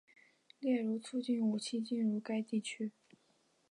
[0.57, 2.91] 例如促进武器进入该地区。